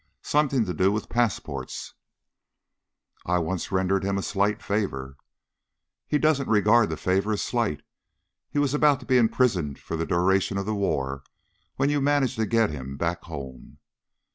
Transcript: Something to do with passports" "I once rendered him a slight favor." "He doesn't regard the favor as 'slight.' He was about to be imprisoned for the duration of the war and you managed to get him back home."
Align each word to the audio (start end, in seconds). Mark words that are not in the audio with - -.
Something 0.23 0.65
to 0.65 0.73
do 0.73 0.91
with 0.91 1.09
passports" 1.09 1.93
"I 3.27 3.37
once 3.37 3.71
rendered 3.71 4.03
him 4.03 4.17
a 4.17 4.23
slight 4.23 4.59
favor." 4.63 5.15
"He 6.07 6.17
doesn't 6.17 6.49
regard 6.49 6.89
the 6.89 6.97
favor 6.97 7.33
as 7.33 7.43
'slight.' 7.43 7.83
He 8.49 8.57
was 8.57 8.73
about 8.73 8.99
to 9.01 9.05
be 9.05 9.17
imprisoned 9.19 9.77
for 9.77 9.95
the 9.95 10.07
duration 10.07 10.57
of 10.57 10.65
the 10.65 10.73
war 10.73 11.23
and 11.77 11.91
you 11.91 12.01
managed 12.01 12.37
to 12.37 12.47
get 12.47 12.71
him 12.71 12.97
back 12.97 13.25
home." 13.25 13.77